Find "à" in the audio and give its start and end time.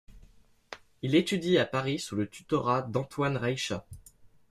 1.59-1.65